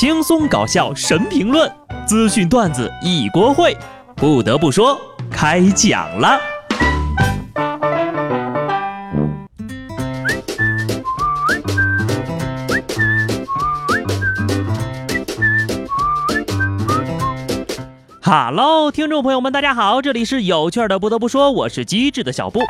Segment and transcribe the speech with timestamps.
[0.00, 1.68] 轻松搞笑神评论，
[2.06, 3.76] 资讯段子一锅烩。
[4.14, 4.96] 不得不说，
[5.28, 6.38] 开讲了。
[18.22, 21.00] 哈喽，听众朋友们，大家好，这里是有趣的。
[21.00, 22.60] 不得不说，我是机智的小布。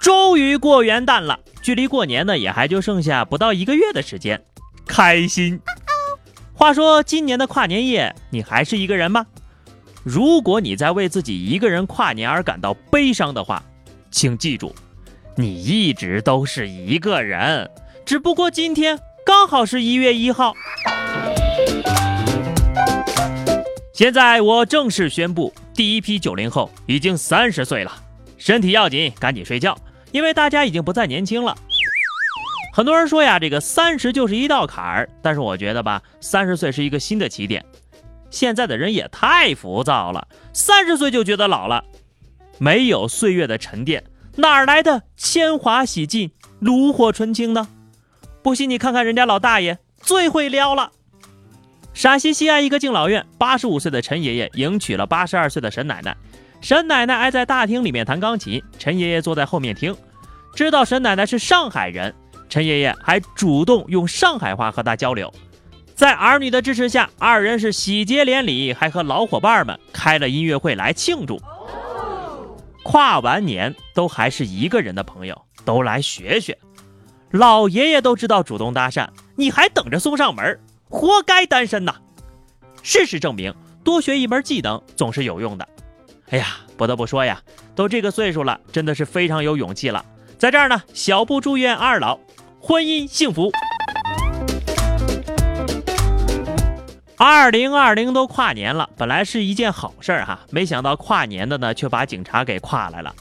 [0.00, 4.42] 终于过元旦了，距离过年呢也还就剩下不到一个月的时间，
[4.86, 5.60] 开心。
[6.58, 9.26] 话说今年的跨年夜，你还是一个人吗？
[10.02, 13.62] 如果你在为自己一个人跨年而感到悲伤的话，
[14.10, 14.74] 请记住，
[15.36, 17.70] 你一直都是一个人，
[18.06, 20.54] 只不过今天刚好是一月一号。
[23.92, 27.92] 现在我正式宣布，第一批九零后已经三十岁了，
[28.38, 29.76] 身体要紧，赶紧睡觉，
[30.10, 31.54] 因为大家已经不再年轻了。
[32.76, 37.64] 很多人说呀，这个三十就是一道坎儿，但是我觉得吧，三十岁是一个新的起点。
[38.28, 41.82] 现在的人也太浮躁了，三十岁就觉得老了，
[42.58, 47.66] 没有岁月的沉淀，哪来的铅华洗尽、炉火纯青呢？
[48.42, 50.92] 不信你看看人家老大爷，最会撩了。
[51.94, 56.14] 陕西西安一个敬老院，八十五岁的陈爷爷迎娶了八十二岁的沈奶奶，
[56.60, 59.96] 沈奶奶挨在大厅里面弹钢琴，陈爷爷坐在后面听，
[60.54, 62.14] 知道沈奶奶是上海人。
[62.48, 65.32] 陈爷爷还主动用上海话和他交流，
[65.94, 71.40] 在儿女的支持下，二人是喜结连理，还和老伙伴们开了音乐会来庆祝。
[72.84, 76.56] 跨完年都还是一个人的朋友，都来学学。
[77.32, 80.60] 老爷爷都知道主动搭讪，你还等着送上门？
[80.88, 81.96] 活该单身呐！
[82.82, 83.52] 事实证明，
[83.82, 85.68] 多学一门技能总是有用的。
[86.30, 87.42] 哎呀，不得不说呀，
[87.74, 90.04] 都这个岁数了，真的是非常有勇气了。
[90.38, 92.18] 在这儿呢，小布祝愿二老。
[92.68, 93.48] 婚姻幸福。
[97.16, 103.14] 二零二零都跨年了，本来是一件好事儿哈，没想到跨年的呢，却把警察给跨来了。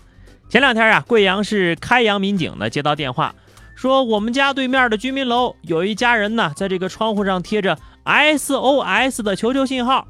[0.49, 3.35] 前两天啊，贵阳市开阳民警呢接到电话，
[3.75, 10.07] 说我们家对面的居民楼有一家人呢，在这个窗户上贴着 SOS 的求救信号。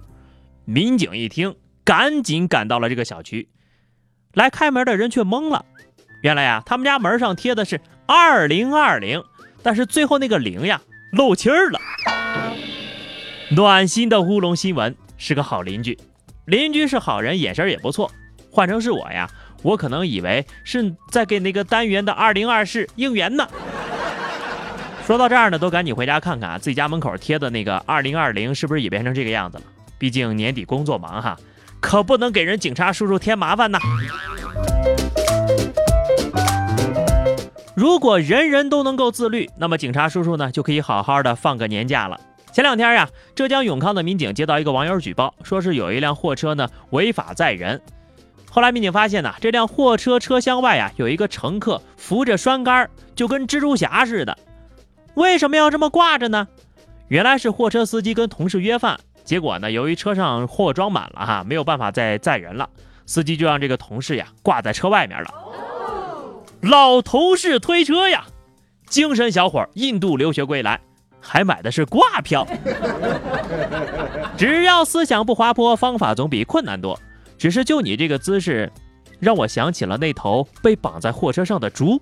[0.63, 3.49] 民警一听，赶紧赶到了这个小区，
[4.31, 5.65] 来开门的人却懵了，
[6.23, 7.81] 原来呀，他们家门上贴的是。
[8.07, 9.23] 二零二零，
[9.65, 10.79] 但是最后那个零呀
[11.11, 11.79] 漏气儿了。
[13.49, 15.97] 暖心的乌龙新闻是个好邻居，
[16.45, 18.11] 邻居是好人，眼神也不错。
[18.51, 19.27] 换成是我呀，
[19.63, 23.49] 我可能以为是在给那个单元的二零二室应援呢。
[25.03, 29.63] 说到这儿呢，都赶紧回家看看啊自己家门口贴的那个二零二零是不是也变成这个样子了？
[29.97, 31.35] 毕竟年底工作忙哈，
[31.79, 33.79] 可不能给人警察叔叔添麻烦呐。
[37.75, 42.17] 如果人人都能够自律，那么警察叔叔呢就可以好好的放个年假了。
[42.53, 47.81] 前两天呀，浙江永康的民警接到一个网友举报，说是有一辆货车呢违法载人。
[48.49, 54.37] 后来民警发现呢，这辆货车车厢外啊有一个乘客扶着栓杆，就跟蜘蛛侠似的。
[55.15, 56.47] 为什么要这么挂着呢？
[57.09, 62.69] 原来是货车司机跟同事约饭，结果呢由于车上货装满了哈，没有办法再载人了，
[63.05, 65.29] 司机就让这个同事呀挂在车外面了。
[66.65, 68.25] 老头式推车呀，
[68.87, 70.81] 精神小伙印度留学归来，
[71.21, 72.47] 还买的是挂票。
[74.35, 76.99] 只要思想不滑坡，方法总比困难多。
[77.37, 78.71] 只是就你这个姿势，
[79.19, 82.01] 让我想起了那头被绑在货车上的猪。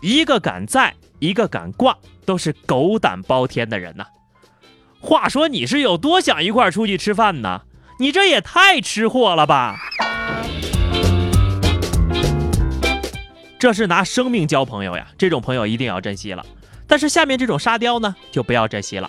[0.00, 1.96] 一个敢载，一个敢挂，
[2.26, 4.04] 都是狗胆包天的人呐。
[4.98, 7.62] 话说你是有多想一块出去吃饭呢？
[8.00, 9.76] 你这也太吃货了吧！
[13.62, 16.44] 这是拿生命交朋友呀，这种朋友一定要珍惜了。
[16.88, 19.08] 但是下面这种沙雕呢，就不要珍惜了。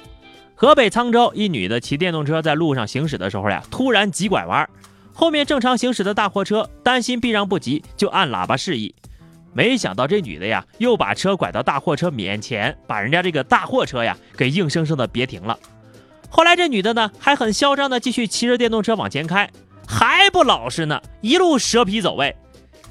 [0.53, 4.69] 河北沧州一女的骑电动车在路上行驶的时候呀，突然急拐弯，
[5.11, 8.93] 后面正常行驶的大货车担心避让不及，就按喇叭示意。
[9.53, 15.57] 没想到这女的呀，又把车拐到大货车面前，把人家这个大货车呀给硬生生的别停了。
[16.29, 19.49] 后来这女的呢，还很嚣张的继续骑着电动车往前开，
[19.87, 22.35] 还不老实呢，一路蛇皮走位，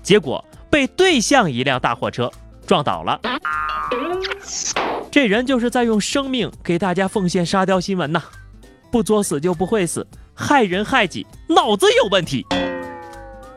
[0.02, 0.44] 结果。
[0.72, 2.32] 被对向一辆大货车
[2.66, 3.20] 撞倒了，
[5.10, 8.22] 这人就是在用生命给大家奉献沙雕新闻呐！
[8.90, 12.46] 不作死就不会死，害人害己，脑子有问题。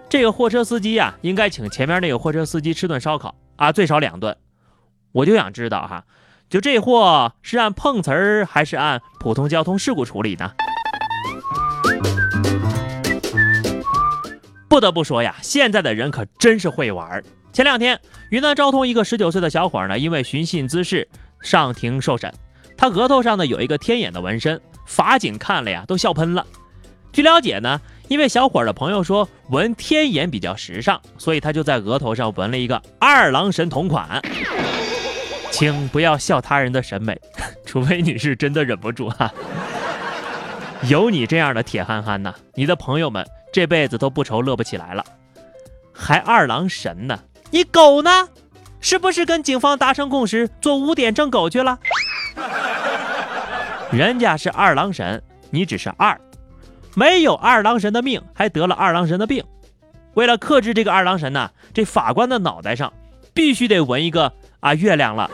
[0.09, 4.35] 这个货车司机呀，应该请前面那个货车司机吃顿烧烤啊，最少两顿。
[5.13, 6.03] 我就想知道哈，
[6.49, 10.51] 就这货是按碰瓷儿还是按普通交通事故处理呢？
[14.75, 17.23] 不得不说呀，现在的人可真是会玩。
[17.53, 17.97] 前两天，
[18.29, 21.07] 云南昭通一个十九岁的小伙呢，因为寻衅滋事
[21.39, 22.29] 上庭受审，
[22.75, 26.45] 他额头上呢有一个天眼的纹身，法警看了呀都笑喷了。
[27.13, 27.79] 据了解呢，
[28.09, 34.21] 因为小伙的朋友说纹天眼比较时尚，所以他就在额头上纹了一个二郎神同款。
[35.51, 37.17] 请不要笑他人的审美，
[37.65, 39.33] 除非你是真的忍不住哈。
[40.89, 43.25] 有你这样的铁憨憨呐，你的朋友们
[43.55, 45.05] 这辈子都不愁乐不起来了。
[45.93, 47.17] 还二郎神呢？
[47.51, 48.27] 你狗呢？
[48.81, 51.79] 是不是跟警方达成共识做污点证狗去了？
[53.93, 56.19] 人家是二郎神，你只是二，
[56.95, 59.41] 没有二郎神的命，还得了二郎神的病。
[60.15, 62.91] 为了克制这个二郎神呢，这法官的脑袋上
[63.33, 65.31] 必须得纹一个啊月亮了。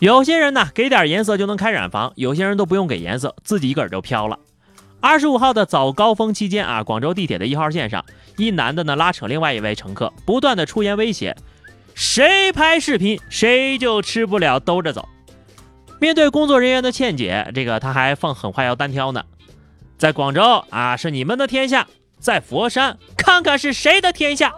[0.00, 4.38] 有些人呢，给点颜色就能开染房；有些人都不用给颜色，自己一个就飘了。
[5.00, 8.04] 二十五号的早高峰期间啊，广州地铁的一号线上，
[8.36, 11.34] 一男的呢拉扯另外一位乘客，不断的出言威胁，
[11.94, 15.08] 谁拍视频谁就吃不了兜着走。
[15.98, 19.24] 面对工作人员的劝解，这个他还放狠话要单挑呢。
[19.96, 21.86] 在广州啊是你们的天下，
[22.18, 24.54] 在佛山看看是谁的天下。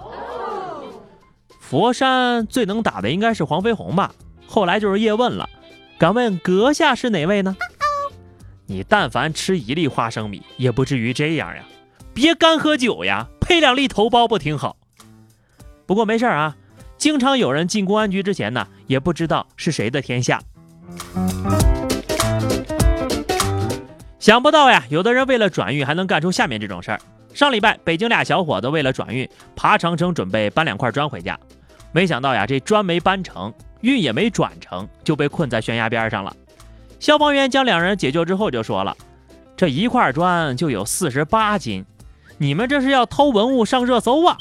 [1.60, 4.12] 佛山最能打的应该是黄飞鸿吧？
[4.46, 5.48] 后来就是叶问了。
[5.98, 7.56] 敢问阁下是哪位呢？
[8.66, 11.62] 你但凡吃一粒花生米，也不至于这样呀！
[12.14, 14.76] 别干喝酒呀，配两粒头孢不挺好？
[15.86, 16.56] 不过没事啊，
[16.96, 20.40] 经常有人进公安局之前呢，也不知道是谁的天下。
[24.18, 27.00] 想不到呀，有的人为了转运还能干出下面这种事儿。
[27.34, 31.38] 上礼拜，北京俩小伙子为了转运，爬长城准备搬两块砖回家，
[31.90, 36.36] 没想到呀，这砖没搬成，运也没转成，就被困在悬崖边上了。
[37.02, 38.96] 消防员将两人解救之后就说了
[39.58, 41.84] ：“这一块砖就有四十八斤，
[42.38, 44.36] 你们这是要偷文物上热搜啊！”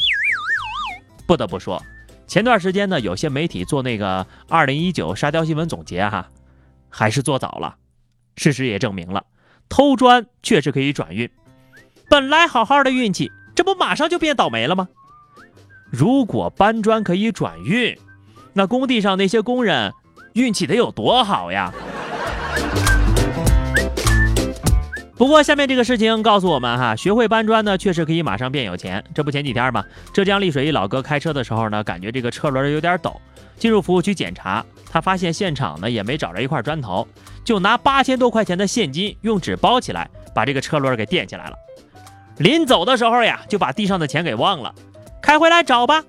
[1.26, 1.82] 不得不说，
[2.28, 6.30] 前段时间呢，有些媒体做那个二零一九沙雕新闻总结哈，
[6.88, 7.78] 还是做早了。
[8.36, 9.26] 事实也证明了，
[9.68, 11.28] 偷砖确实可以转运。
[12.12, 14.88] 本来好好的运气，这不马上就变倒霉了吗？
[15.90, 17.98] 如果搬砖可以转运，
[18.54, 19.92] 那工地上那些工人
[20.34, 21.74] 运气得有多好呀！
[25.18, 29.04] 不过下面这个事情告诉我们哈，学会搬砖呢，确实可以马上变有钱。
[29.14, 33.22] 这不前几天嘛，浙江丽水一老哥开车的时候呢，感觉这个车轮有点抖，
[33.56, 37.08] 进入服务区检查，他发现现场呢也没找着一块砖头，
[37.44, 41.54] 就拿八千多块钱的现金用纸包起来，把这个车轮给垫起来了。
[42.38, 44.74] 临走的时候呀，就把地上的钱给忘了，
[45.22, 46.04] 开回来找吧。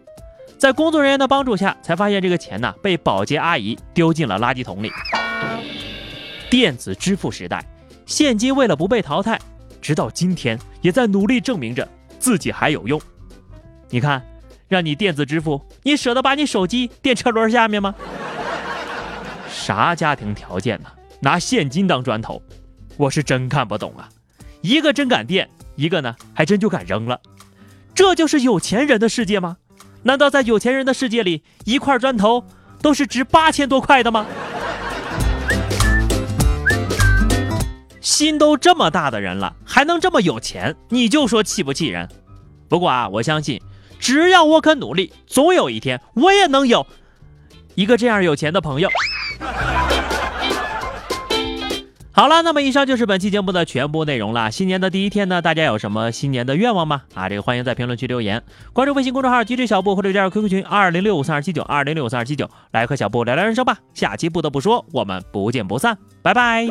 [0.56, 4.90] 在工作人员的帮助下，才发现这个钱呢被保洁阿姨丢进了垃圾桶里。
[6.52, 7.64] 电子支付时代。
[8.04, 9.40] 现金为了不被淘汰，
[9.80, 11.88] 直到今天也在努力证明着
[12.18, 13.00] 自己还有用。
[13.88, 14.22] 你看，
[14.68, 17.94] 让你电子支付，你舍得把你手机垫车轮下面吗？
[19.50, 20.90] 啥家庭条件呢？
[21.20, 22.42] 拿现金当砖头，
[22.98, 24.10] 我是真看不懂啊！
[24.60, 27.18] 一个真敢垫，一个呢还真就敢扔了。
[27.94, 29.56] 这就是有钱人的世界吗？
[30.02, 32.44] 难道在有钱人的世界里，一块砖头
[32.82, 34.26] 都是值八千多块的吗？
[38.02, 42.06] 心都这么大的人了，还能这么有钱，你就说气不气人？
[42.68, 43.58] 不过啊，我相信，
[43.98, 46.86] 只要我肯努力，总有一天我也能有
[47.76, 48.90] 一个这样有钱的朋友。
[52.14, 54.50] 好了，那么以上就是本期节目的全部内容了。
[54.50, 57.04] 新年的第一天呢，大家有什么新年的愿望吗？
[57.14, 58.42] 啊，这个欢迎在评论区留言，
[58.74, 63.78] 关注微信公众号 DJ 小布或者加入 QQ 群二零六五三二七九二零六五三二七九，来和小布聊聊人生吧。
[63.94, 66.66] 下期不得不说，我们不见不散，拜拜。